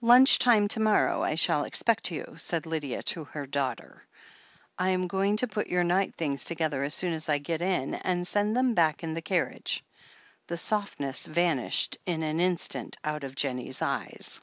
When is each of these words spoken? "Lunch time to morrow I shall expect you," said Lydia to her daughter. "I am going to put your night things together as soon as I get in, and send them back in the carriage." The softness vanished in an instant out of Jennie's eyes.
"Lunch 0.00 0.38
time 0.38 0.68
to 0.68 0.80
morrow 0.80 1.22
I 1.22 1.34
shall 1.34 1.64
expect 1.64 2.10
you," 2.10 2.36
said 2.38 2.64
Lydia 2.64 3.02
to 3.12 3.24
her 3.24 3.44
daughter. 3.44 4.02
"I 4.78 4.88
am 4.88 5.06
going 5.06 5.36
to 5.36 5.46
put 5.46 5.66
your 5.66 5.84
night 5.84 6.14
things 6.14 6.46
together 6.46 6.82
as 6.82 6.94
soon 6.94 7.12
as 7.12 7.28
I 7.28 7.36
get 7.36 7.60
in, 7.60 7.92
and 7.92 8.26
send 8.26 8.56
them 8.56 8.72
back 8.72 9.02
in 9.04 9.12
the 9.12 9.20
carriage." 9.20 9.84
The 10.46 10.56
softness 10.56 11.26
vanished 11.26 11.98
in 12.06 12.22
an 12.22 12.40
instant 12.40 12.96
out 13.04 13.22
of 13.22 13.34
Jennie's 13.36 13.82
eyes. 13.82 14.40